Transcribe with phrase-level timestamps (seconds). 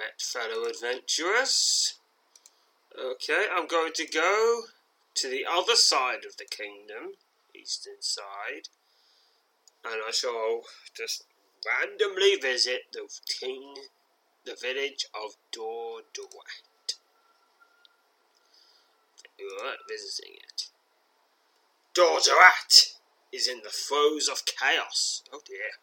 [0.00, 1.98] Met, fellow adventurers.
[2.98, 4.62] Okay, I'm going to go
[5.14, 7.16] to the other side of the kingdom,
[7.54, 8.68] eastern side,
[9.84, 10.62] and I shall
[10.96, 11.24] just
[11.66, 13.08] randomly visit the
[13.40, 13.74] king,
[14.46, 16.94] the village of Dordoat.
[19.38, 20.70] Alright, visiting it.
[21.94, 22.96] Dordoat
[23.34, 25.22] is in the throes of chaos.
[25.30, 25.76] Oh dear.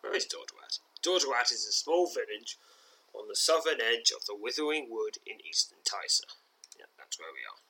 [0.00, 0.78] Where is Dordoat?
[1.02, 2.56] Dordoat is a small village
[3.14, 6.24] on the southern edge of the Withering Wood in eastern Tysa.
[6.78, 7.60] Yeah, that's where we are.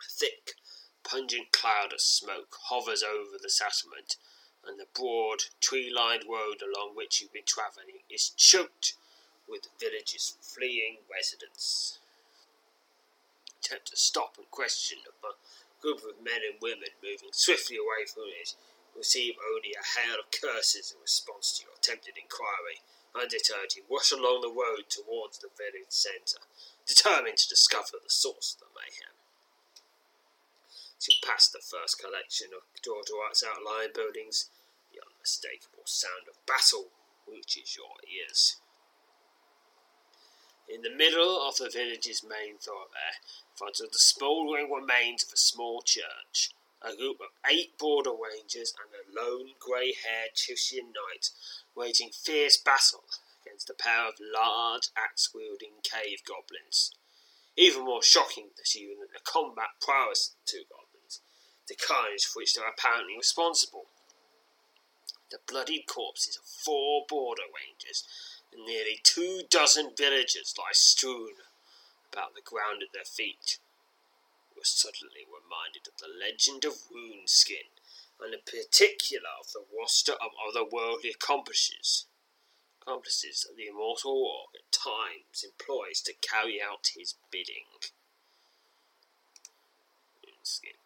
[0.00, 0.54] A thick,
[1.02, 4.16] pungent cloud of smoke hovers over the settlement,
[4.66, 8.94] and the broad, tree lined road along which you've been travelling is choked
[9.48, 11.98] with the village's fleeing residents.
[13.60, 15.36] Attempt to stop and question a
[15.80, 18.56] group of men and women moving swiftly away from it
[18.96, 22.80] receive only a hail of curses in response to your attempted inquiry.
[23.14, 26.42] Undeterred, you rush along the road towards the village centre,
[26.86, 29.14] determined to discover the source of the mayhem.
[30.98, 34.50] As you pass the first collection of Dordoat's outlying buildings,
[34.92, 36.90] the unmistakable sound of battle
[37.26, 38.56] reaches your ears.
[40.68, 45.32] In the middle of the village's main thoroughfare, in front of the smouldering remains of
[45.32, 51.30] a small church, a group of eight border rangers and a lone grey-haired Chisian knight
[51.76, 53.04] waging fierce battle
[53.42, 56.92] against a pair of large axe-wielding cave goblins.
[57.56, 61.20] Even more shocking this than the combat prowess of the two goblins,
[61.68, 63.86] the carnage for which they are apparently responsible.
[65.30, 68.04] The bloodied corpses of four border rangers
[68.52, 71.34] and nearly two dozen villagers lie strewn
[72.12, 73.58] about the ground at their feet.
[74.56, 77.68] Are suddenly reminded of the legend of Woundskin,
[78.20, 82.06] and in particular of the roster of otherworldly accomplices.
[82.80, 87.64] Accomplices that the immortal orc at times employs to carry out his bidding.
[90.24, 90.76] Woundskin.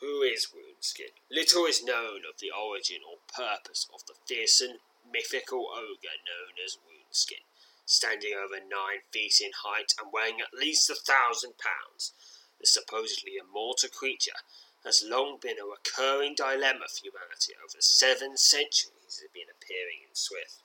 [0.00, 1.12] Who is Woundskin?
[1.30, 4.78] Little is known of the origin or purpose of the fearsome
[5.10, 7.44] mythical ogre known as Woundskin,
[7.84, 12.12] standing over nine feet in height and weighing at least a thousand pounds.
[12.60, 14.40] The supposedly immortal creature
[14.86, 19.50] has long been a recurring dilemma for humanity over the seven centuries it has been
[19.50, 20.62] appearing in Swift.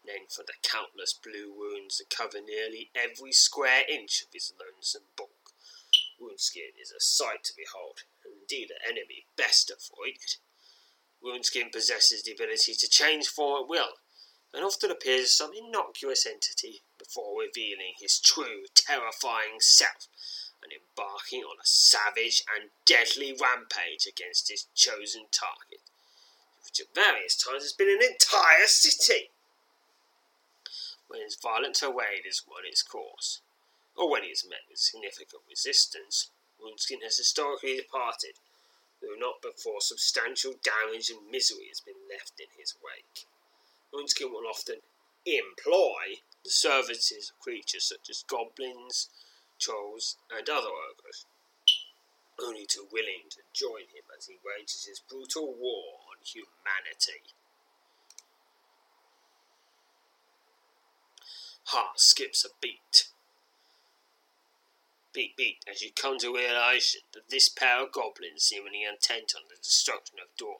[0.00, 5.12] Named for the countless blue wounds that cover nearly every square inch of his lonesome
[5.14, 5.52] bulk,
[6.18, 10.40] Woundskin is a sight to behold, and indeed an enemy best avoided.
[11.22, 14.00] Woundskin possesses the ability to change form at will,
[14.54, 20.08] and often appears as some innocuous entity before revealing his true, terrifying self
[20.64, 25.84] and embarking on a savage and deadly rampage against his chosen target,
[26.64, 29.30] which at various times has been an entire city.
[31.06, 33.40] When his violent tirade has run its course,
[33.94, 38.40] or when he has met with significant resistance, Woundskin has historically departed
[39.04, 43.26] though not before substantial damage and misery has been left in his wake.
[43.92, 44.80] Woundskin will often
[45.26, 49.08] employ the services of creatures such as goblins,
[49.64, 51.26] trolls, and other ogres,
[52.42, 57.32] only too willing to join him as he wages his brutal war on humanity.
[61.64, 63.08] Heart skips a beat
[65.14, 69.42] beat beat as you come to realization that this pair of goblins seemingly intent on
[69.48, 70.58] the destruction of Dor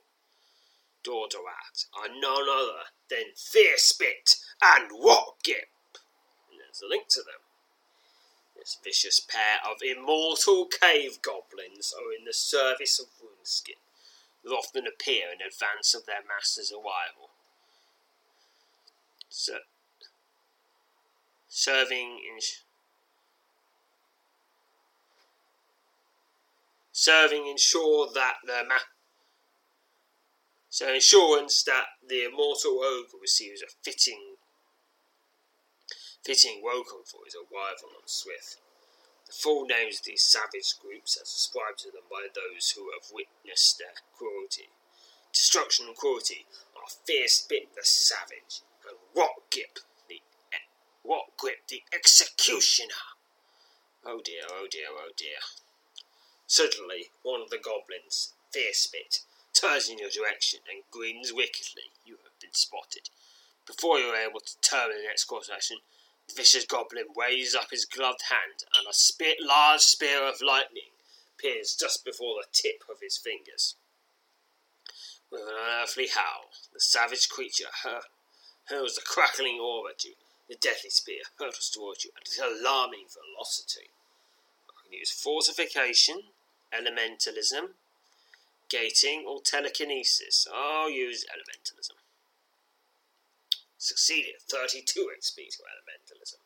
[1.05, 5.69] Dordorat are none other than Fearspit and Rotgip.
[6.49, 7.44] And there's a link to them.
[8.65, 13.77] This vicious pair of immortal cave goblins are in the service of Woundskin,
[14.43, 17.29] who often appear in advance of their master's arrival.
[19.29, 19.59] So,
[21.47, 22.41] serving in
[26.91, 28.79] serving ensure that the ma-
[30.71, 34.37] so insurance that the immortal ogre receives a fitting
[36.25, 38.57] fitting welcome for his arrival on Swift.
[39.27, 43.13] The full names of these savage groups as ascribed to them by those who have
[43.13, 44.71] witnessed their cruelty.
[45.33, 49.79] Destruction and cruelty are Fearspit the Savage, and grip
[50.09, 50.21] the
[51.03, 53.05] what grip the executioner.
[54.05, 55.45] Oh dear, oh dear, oh dear.
[56.47, 61.93] Suddenly, one of the goblins, Fearspit, turns in your direction and grins wickedly.
[62.05, 63.11] You have been spotted.
[63.67, 65.79] Before you are able to turn the next course action,
[66.35, 70.93] vicious goblin raises up his gloved hand, and a spear, large spear of lightning
[71.37, 73.75] appears just before the tip of his fingers.
[75.31, 78.09] With an unearthly howl, the savage creature hur-
[78.67, 80.15] hurls the crackling orb at you.
[80.49, 83.91] The deadly spear hurtles towards you at an alarming velocity.
[84.69, 86.23] I can use fortification,
[86.73, 87.75] elementalism,
[88.69, 90.47] gating, or telekinesis.
[90.55, 92.04] I'll use elementalism.
[93.85, 96.41] Succeeded 32 XP to elementalism.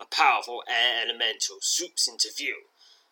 [0.00, 2.70] A powerful air elemental swoops into view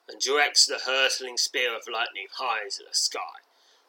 [0.09, 3.45] and directs the hurtling spear of lightning high into the sky,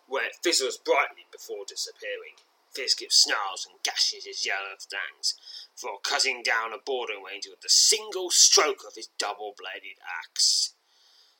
[0.05, 2.35] where it fizzles brightly before disappearing.
[2.75, 5.35] Fizgip snarls and gashes his yellow fangs
[5.73, 10.73] before cutting down a border ranger with a single stroke of his double-bladed axe.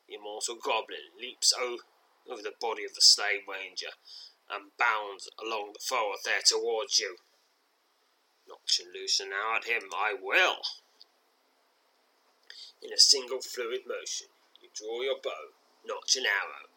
[0.07, 3.91] The immortal goblin leaps over the body of the slain ranger
[4.49, 7.17] and bounds along the thoroughfare towards you.
[8.67, 10.61] To loosen at him, I will.
[12.81, 14.27] In a single fluid motion,
[14.61, 15.53] you draw your bow,
[15.85, 16.67] notch an arrow,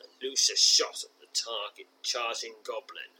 [0.00, 3.16] and loose a shot at the target charging goblin.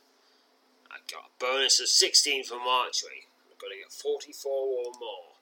[0.91, 3.29] I got a bonus of 16 from archery.
[3.51, 5.35] I've got to get 44 or more.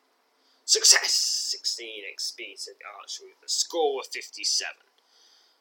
[0.64, 1.12] Success!
[1.50, 4.76] 16 XP to archery with a score of 57.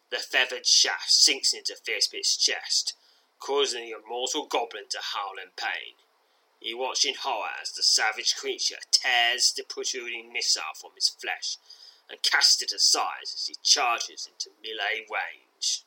[0.09, 2.93] The feathered shaft sinks into fierce Fearspit's chest,
[3.39, 5.95] causing the immortal goblin to howl in pain.
[6.61, 11.57] You watch in horror as the savage creature tears the protruding missile from his flesh
[12.07, 15.83] and casts it aside as he charges into melee range.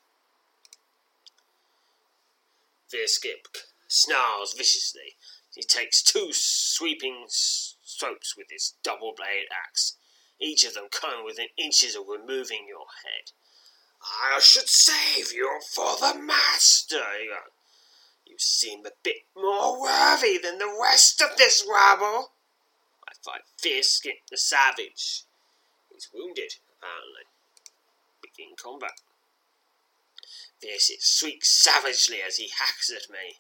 [2.93, 3.47] Fearskip
[3.87, 5.17] snarls viciously.
[5.55, 9.97] He takes two sweeping strokes with his double-bladed axe,
[10.41, 13.31] each of them coming within inches of removing your head.
[14.03, 17.05] I should save you for the master.
[18.35, 22.33] You seem a bit more worthy than the rest of this rabble.
[23.09, 25.23] I fight Fearskip the savage.
[25.93, 27.31] He's wounded, apparently.
[28.21, 28.99] Begin combat.
[30.61, 33.37] Fearskip shrieks savagely as he hacks at me.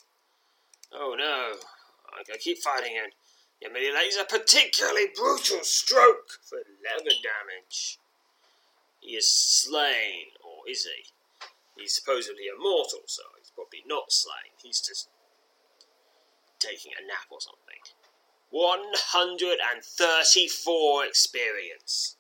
[0.92, 1.54] Oh no,
[2.16, 3.10] I can keep fighting yet
[3.60, 7.98] he lays a particularly brutal stroke for 11 damage.
[9.00, 11.10] He is slain, or is he?
[11.82, 14.52] He's supposedly immortal, so he's probably not slain.
[14.62, 15.08] He's just
[16.58, 17.80] taking a nap or something.
[18.50, 22.16] 134 experience.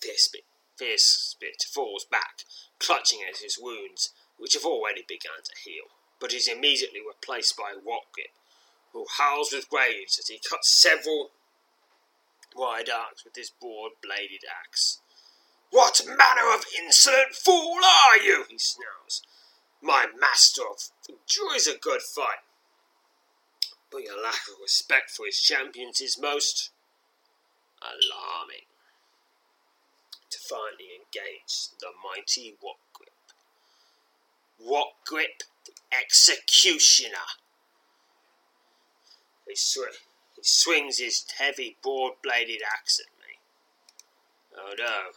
[0.00, 0.44] Fearspit,
[0.80, 2.44] Fearspit falls back,
[2.78, 5.90] clutching at his wounds, which have already begun to heal
[6.20, 8.34] but is immediately replaced by Watgrip,
[8.92, 11.30] who howls with rage as he cuts several
[12.56, 15.00] wide arcs with his broad-bladed axe.
[15.70, 18.44] What manner of insolent fool are you?
[18.48, 19.22] he snarls.
[19.80, 20.62] My master
[21.08, 22.42] enjoys a good fight,
[23.90, 26.70] but your lack of respect for his champions is most
[27.80, 28.66] alarming.
[30.30, 33.32] To finally engage the mighty Watgrip.
[34.60, 35.42] Watgrip
[35.90, 37.16] executioner.
[39.46, 39.96] He, sw-
[40.36, 43.38] he swings his heavy broad bladed axe at me.
[44.54, 45.12] Oh no,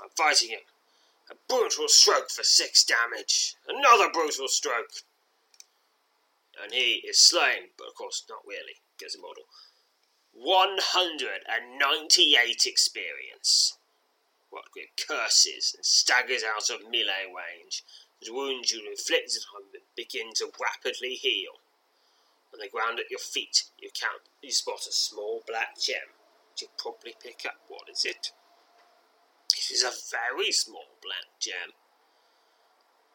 [0.00, 0.60] I'm fighting him.
[1.32, 3.56] A brutal stroke for six damage.
[3.66, 4.90] Another brutal stroke.
[6.62, 9.44] And he is slain, but of course not really, because immortal.
[10.34, 13.78] 198 experience.
[14.50, 17.82] What great curses and staggers out of melee range
[18.20, 21.60] the wounds you inflicted on him begin to rapidly heal.
[22.52, 26.12] On the ground at your feet, you count, you spot a small black gem,
[26.50, 27.56] which you probably pick up.
[27.68, 28.32] What is it?
[29.70, 31.72] Is a very small black gem.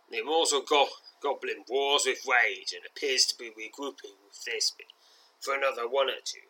[0.09, 0.89] The immortal go-
[1.21, 4.85] goblin roars with rage and appears to be regrouping with Thisbe
[5.39, 6.47] for another one or two,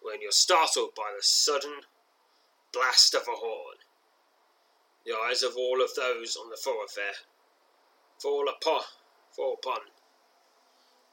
[0.00, 1.82] when you're startled by the sudden
[2.72, 3.78] blast of a horn.
[5.04, 7.14] The eyes of all of those on the thoroughfare
[8.18, 8.82] fall upon,
[9.34, 9.80] fall upon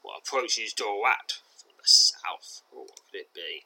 [0.02, 2.62] what approaches Dorat from the south.
[2.70, 3.64] What could it be?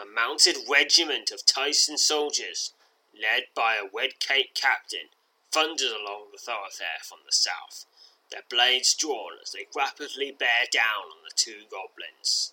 [0.00, 2.72] A mounted regiment of Tyson soldiers,
[3.20, 5.08] led by a red cape captain,
[5.50, 7.84] thunders along the thoroughfare from the south,
[8.30, 12.52] their blades drawn as they rapidly bear down on the two goblins.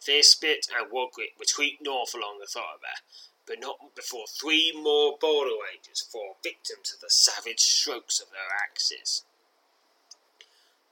[0.00, 3.00] Fearspit and Wogrit retreat north along the thoroughfare,
[3.46, 8.52] but not before three more border rangers fall victim to the savage strokes of their
[8.62, 9.22] axes.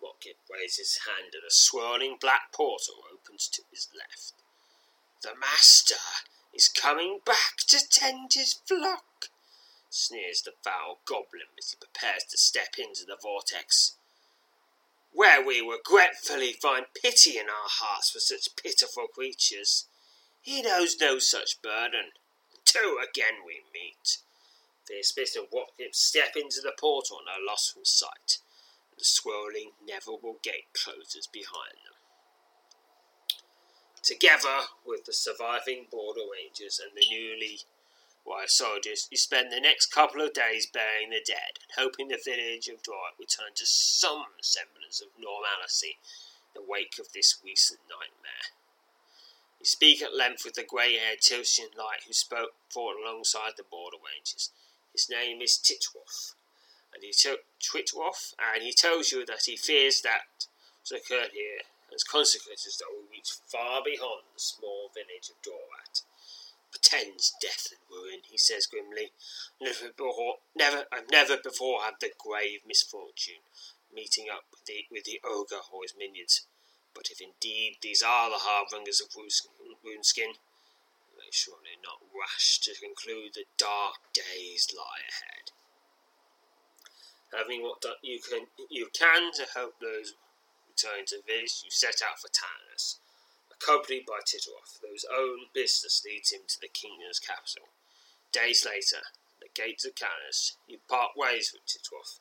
[0.02, 4.32] Rocket raises his hand and a swirling black portal opens to his left.
[5.22, 6.00] The master
[6.54, 9.30] is coming back to tend his flock,
[9.90, 13.96] sneers the foul goblin as he prepares to step into the vortex.
[15.12, 19.86] Where we regretfully find pity in our hearts for such pitiful creatures,
[20.40, 22.12] he knows no such burden.
[22.64, 24.18] Two again we meet.
[25.02, 28.38] Smith and Watkins step into the portal and are lost from sight.
[28.98, 31.91] The swirling, inevitable gate closes behind them.
[34.02, 37.60] Together with the surviving border rangers and the newly
[38.24, 42.18] white soldiers, you spend the next couple of days burying the dead and hoping the
[42.18, 45.98] village of Dwight will return to some semblance of normality
[46.50, 48.50] in the wake of this recent nightmare.
[49.60, 53.62] You speak at length with the grey haired Tilsian Light who spoke fought alongside the
[53.62, 54.50] border rangers.
[54.92, 56.34] His name is Titworth,
[56.92, 60.48] and he took Twitworth, and he tells you that he fears that
[60.80, 66.02] what's occurred here has consequences that will reach far beyond the small village of Dorat.
[66.70, 69.12] Pretends death and ruin, he says grimly.
[69.60, 73.44] Never before, never, I've never before had the grave misfortune
[73.94, 76.46] meeting up with the with the ogre or his minions.
[76.94, 80.36] But if indeed these are the harbingers of Woundskin,
[81.16, 85.52] they surely not rash to conclude that dark days lie ahead.
[87.32, 90.14] Having what you can you can to help those
[90.72, 92.96] returning to village, you set out for Tanis,
[93.52, 97.68] accompanied by Titoroth, whose own business leads him to the kingdom's capital.
[98.32, 102.18] Days later, at the gates of Tanis, you part ways with Titoroth.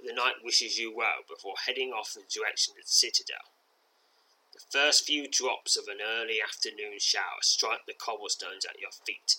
[0.00, 3.52] The knight wishes you well before heading off in the direction of the citadel.
[4.54, 9.36] The first few drops of an early afternoon shower strike the cobblestones at your feet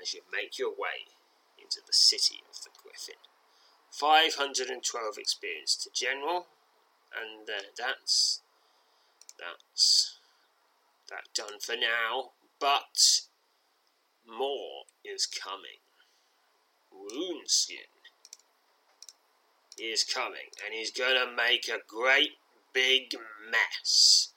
[0.00, 1.10] as you make your way
[1.58, 3.20] into the city of the Griffin.
[3.90, 6.46] 512 experience to general,
[7.16, 8.42] and uh, that's
[9.38, 10.18] that's
[11.10, 12.30] that done for now.
[12.58, 13.22] But
[14.26, 15.80] more is coming.
[16.92, 17.92] Runeskin
[19.78, 22.32] is coming, and he's gonna make a great
[22.72, 23.14] big
[23.50, 24.32] mess.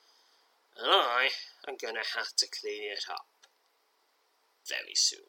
[0.77, 1.29] And I
[1.67, 3.25] am gonna have to clean it up
[4.67, 5.28] very soon.